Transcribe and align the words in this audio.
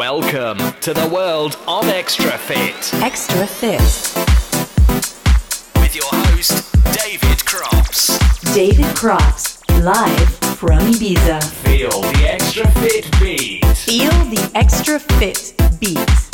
Welcome 0.00 0.56
to 0.80 0.94
the 0.94 1.06
world 1.12 1.58
of 1.68 1.84
XTRAFIT 1.84 3.02
Extra 3.02 3.46
Fit. 3.46 3.82
with 5.76 5.94
your 5.94 6.08
host, 6.10 6.72
David 6.96 7.44
Crops. 7.44 8.18
David 8.54 8.96
Crops, 8.96 9.60
live 9.82 10.30
from 10.56 10.78
Ibiza. 10.78 11.44
Feel 11.44 11.90
the 11.90 12.30
Extra 12.30 12.70
Fit 12.80 13.10
beat. 13.20 13.76
Feel 13.76 14.10
the 14.30 14.40
XTRAFIT 14.54 15.80
beat. 15.80 16.29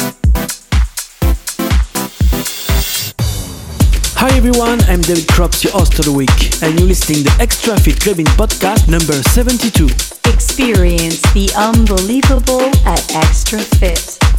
Hi 4.29 4.37
everyone, 4.37 4.81
I'm 4.89 5.03
David 5.03 5.29
Crops, 5.29 5.63
your 5.63 5.73
host 5.73 6.01
of 6.01 6.05
the 6.05 6.13
week, 6.13 6.61
and 6.61 6.77
you're 6.77 6.89
listening 6.89 7.23
to 7.23 7.31
XTRAFIT 7.39 8.01
Clubbing 8.01 8.27
Podcast 8.35 8.89
number 8.89 9.13
72. 9.23 9.87
Experience 10.35 11.23
the 11.33 11.49
unbelievable 11.57 12.63
at 12.85 12.99
XTRAFIT. 13.15 14.36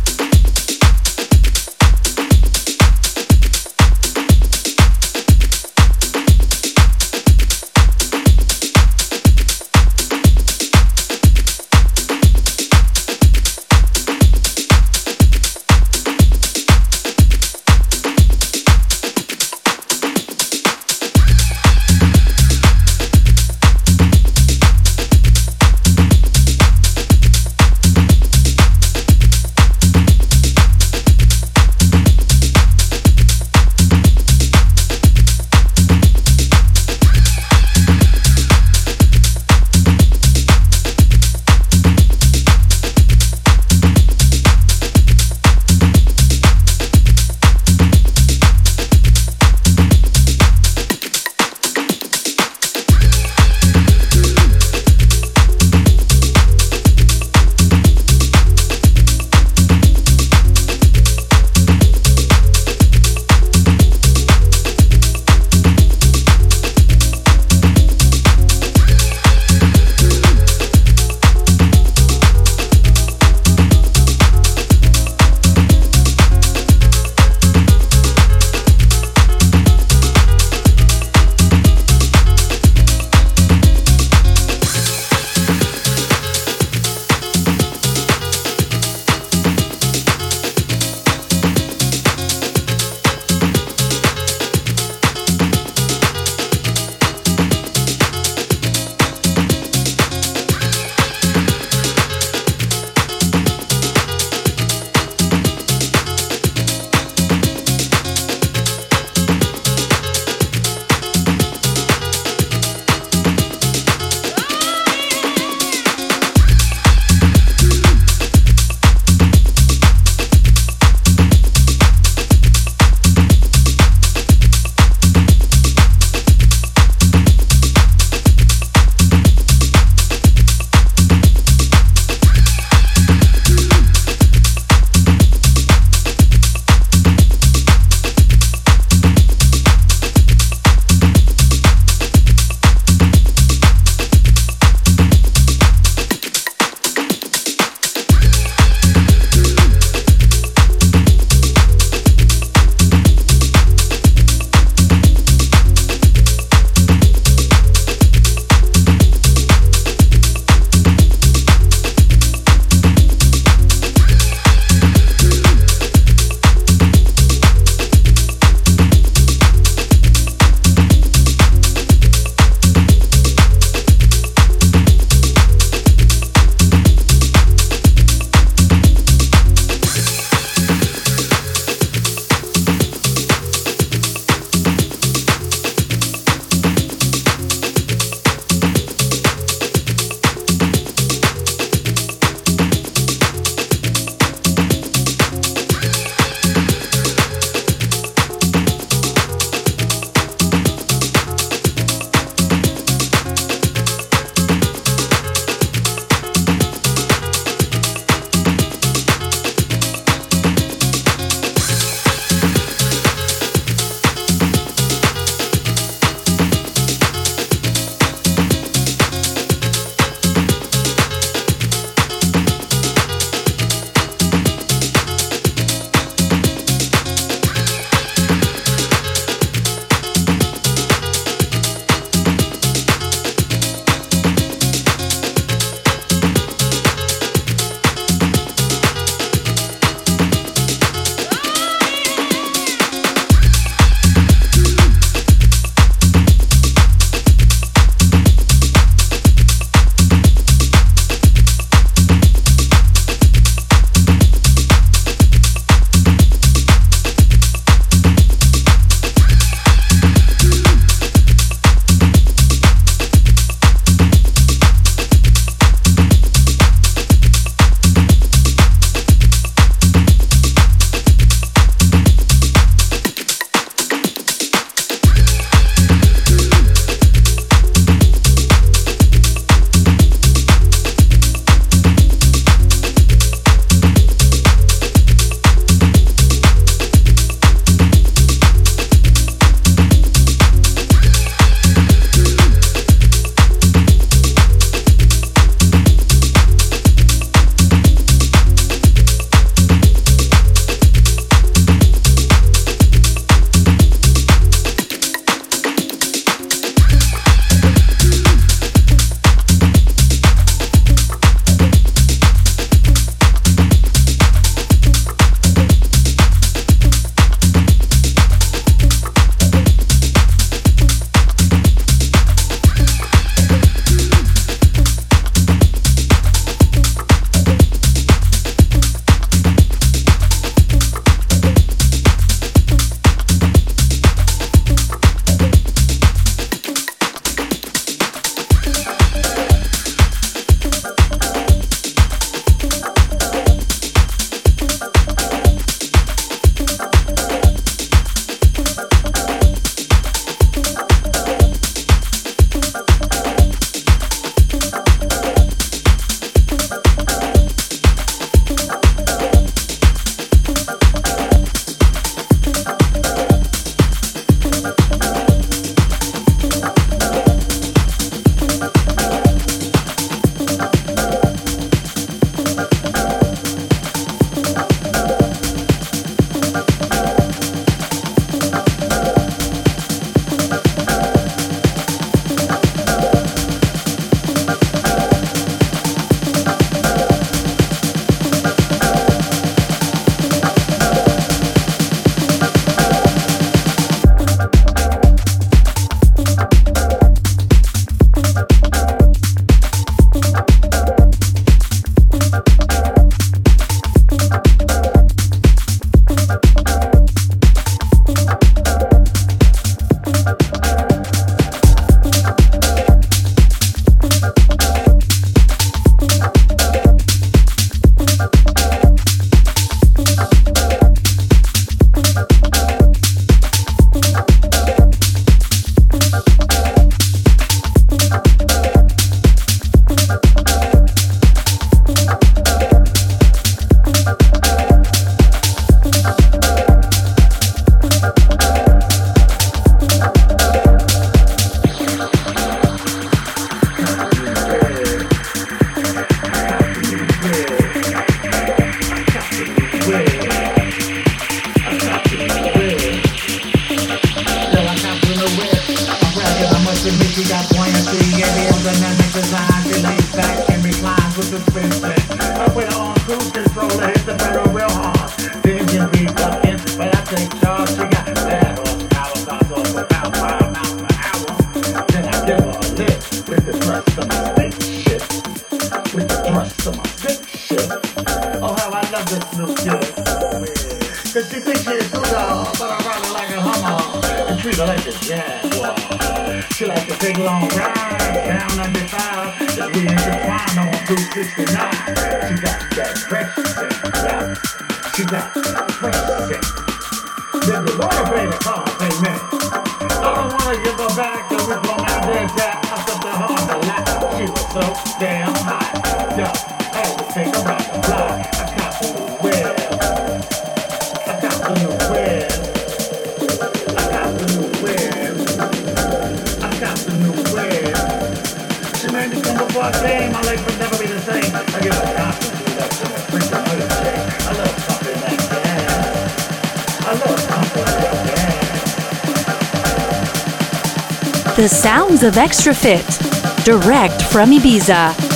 The 531.38 531.48
sounds 531.48 532.01
of 532.01 532.15
XTRAFIT, 532.15 533.46
direct 533.46 534.01
from 534.01 534.32
Ibiza. 534.32 535.06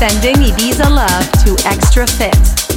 Sending 0.00 0.36
Ibiza 0.36 0.88
love 0.88 1.30
to 1.44 1.54
XTRAFIT. 1.68 2.69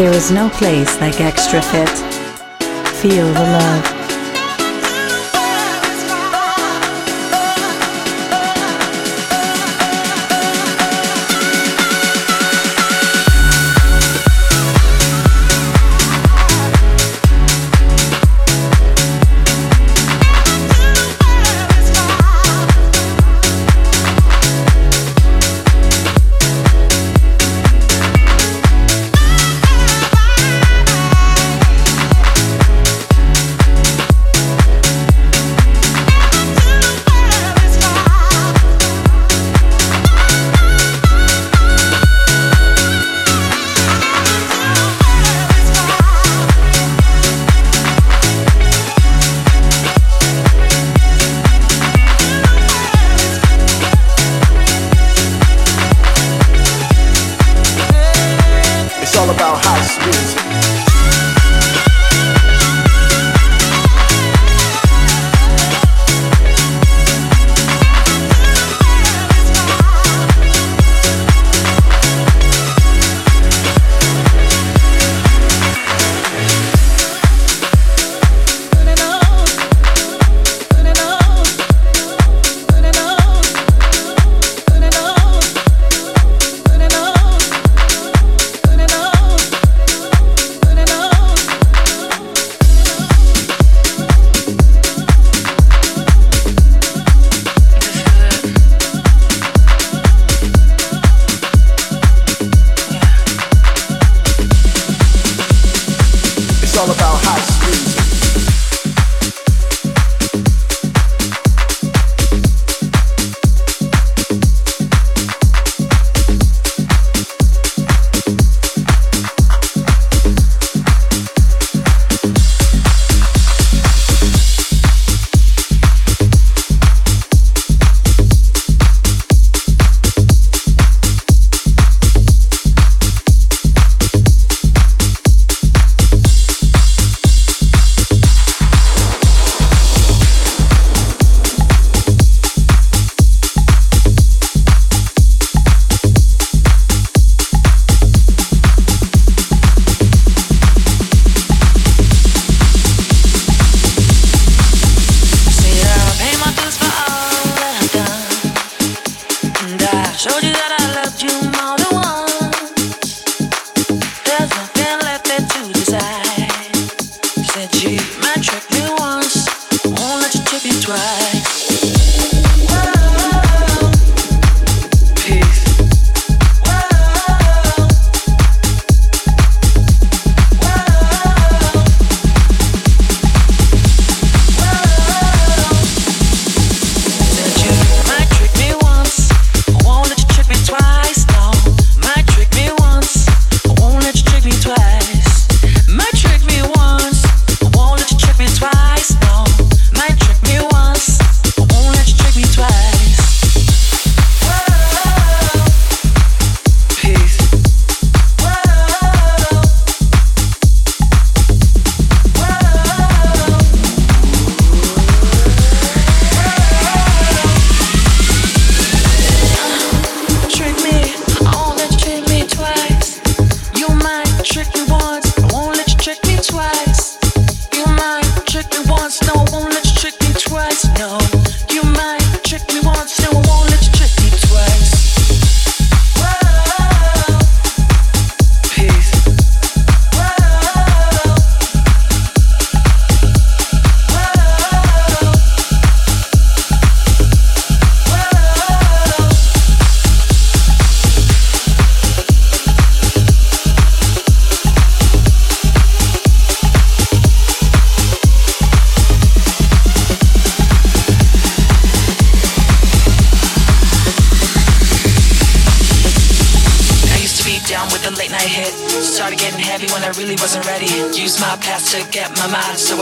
There 0.00 0.14
is 0.14 0.30
no 0.30 0.48
place 0.48 0.98
like 0.98 1.16
XTRAFIT. 1.16 1.90
Feel 3.02 3.26
the 3.34 3.40
love. 3.40 3.99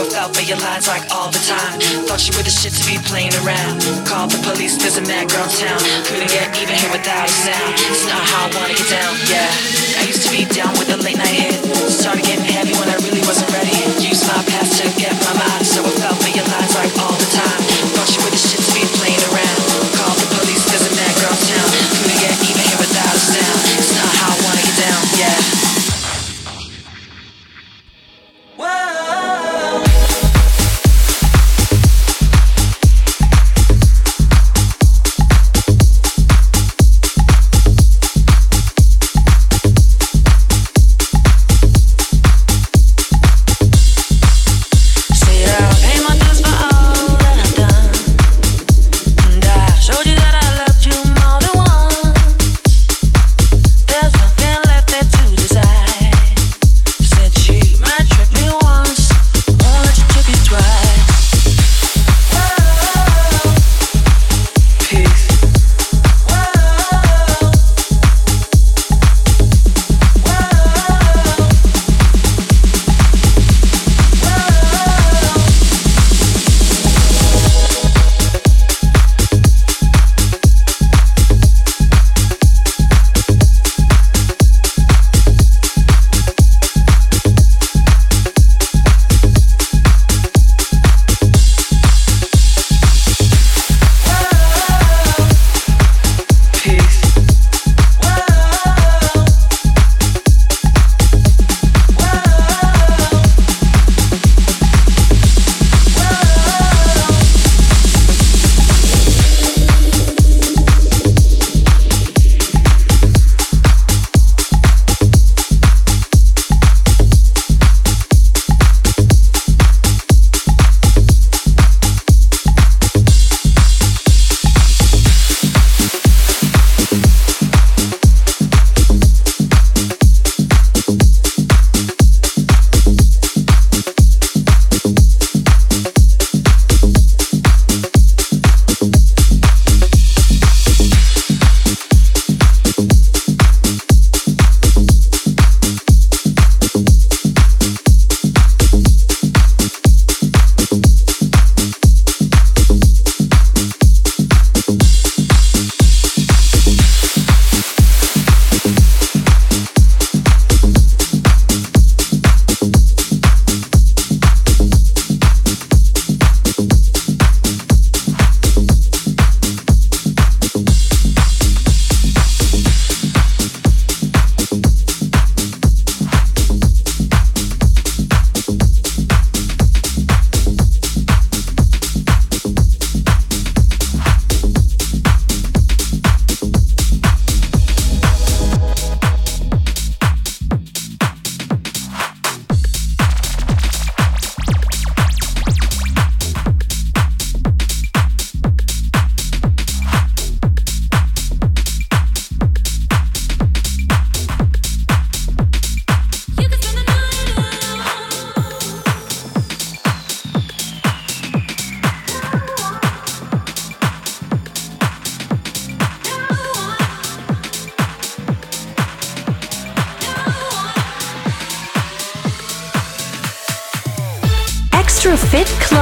felt 0.05 0.35
for 0.35 0.41
your 0.41 0.57
lies 0.57 0.87
like 0.87 1.03
all 1.11 1.31
the 1.31 1.43
time. 1.43 1.79
Thought 2.07 2.27
you 2.27 2.35
were 2.37 2.43
the 2.43 2.49
shit 2.49 2.73
to 2.73 2.83
be 2.87 2.97
playing 3.09 3.33
around. 3.43 3.81
Called 4.07 4.31
the 4.31 4.39
police, 4.43 4.77
there's 4.77 4.97
a 4.97 5.01
man. 5.01 5.18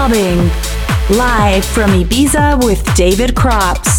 Clubbing. 0.07 0.37
Live 1.17 1.65
from 1.65 1.89
Ibiza 1.91 2.63
with 2.63 2.81
David 2.95 3.35
Crops. 3.35 3.96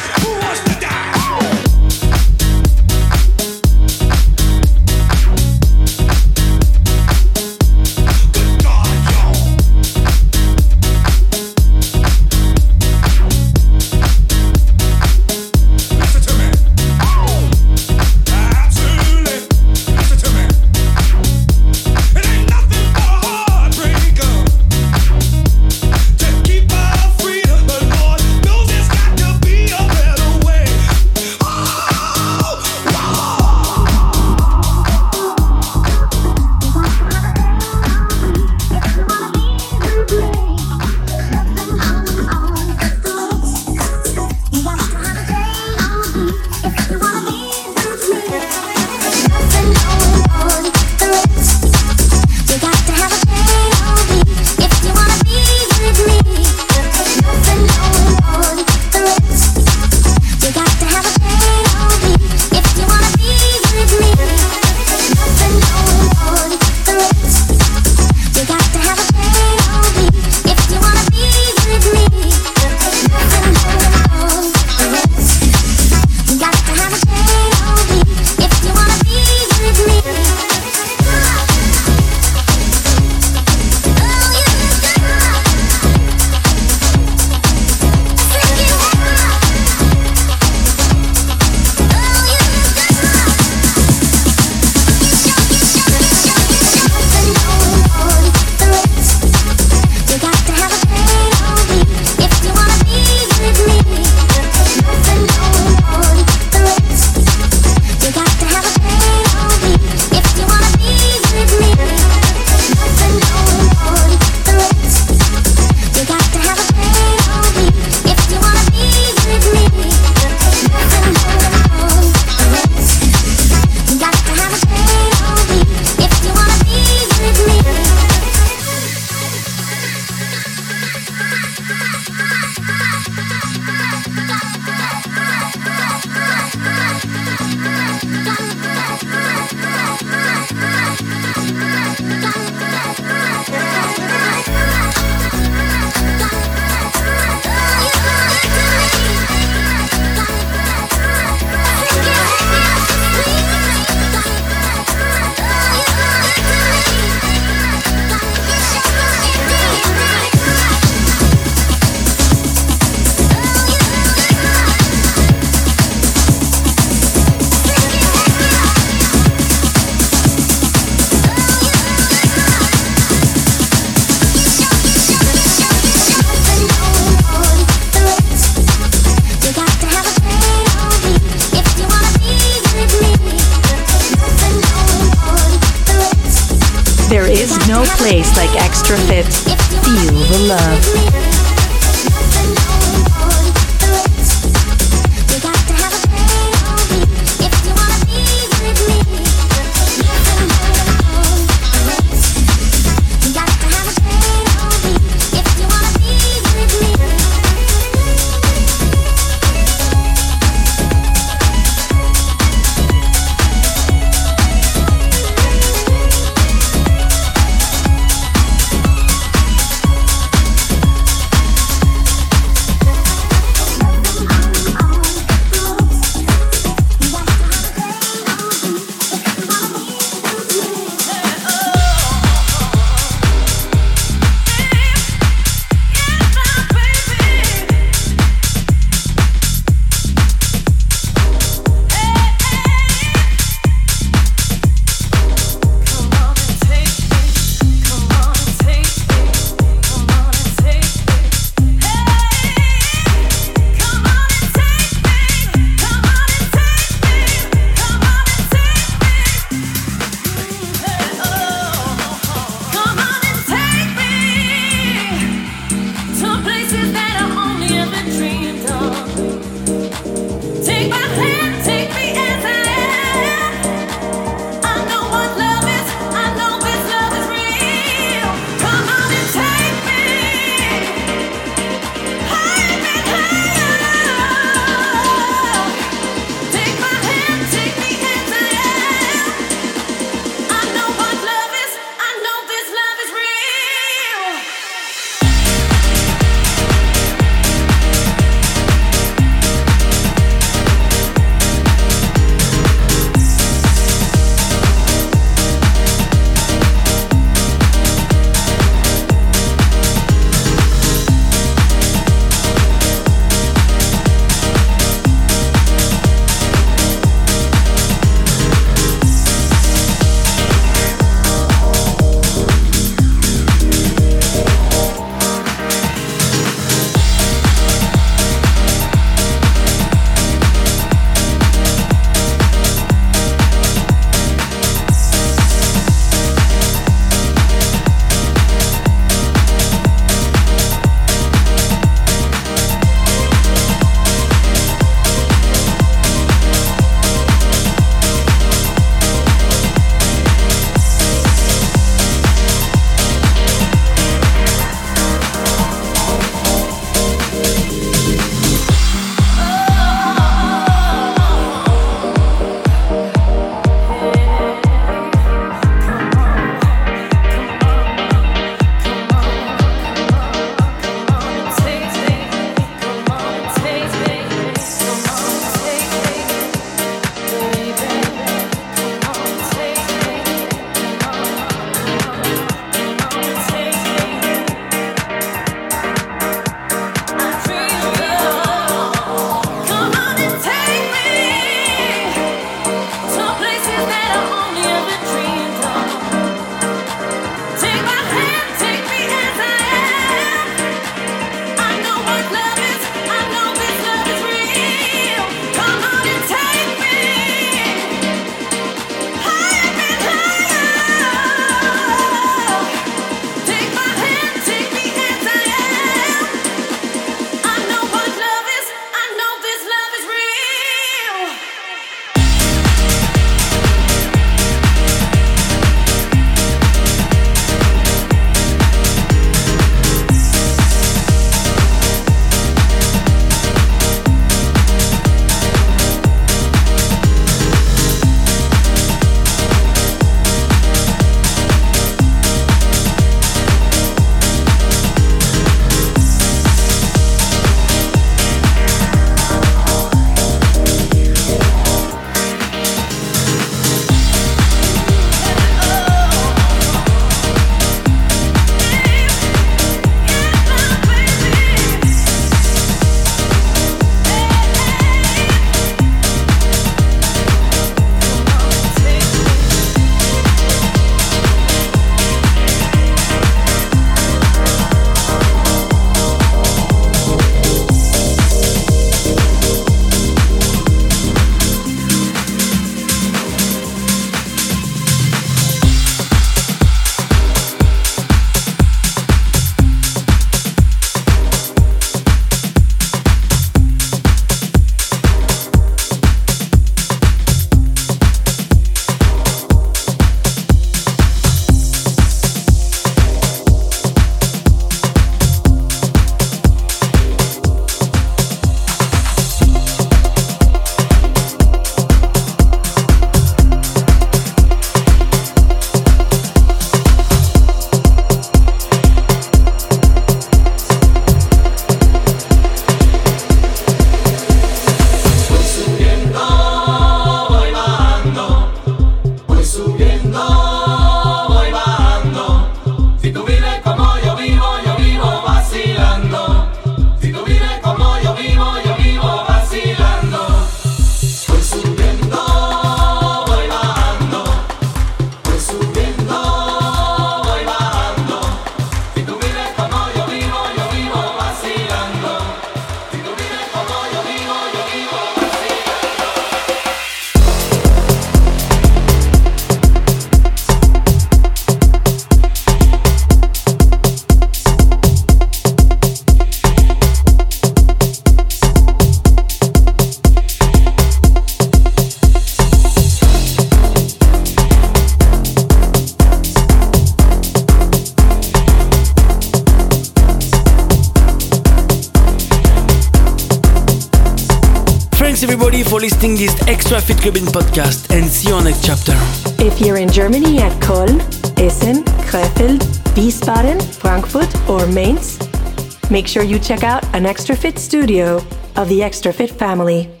Make 595.91 596.07
sure 596.07 596.23
you 596.23 596.39
check 596.39 596.63
out 596.63 596.85
an 596.95 597.03
XTRAFIT 597.03 597.59
studio 597.59 598.23
of 598.55 598.69
the 598.69 598.79
XTRAFIT 598.79 599.31
family. 599.31 600.00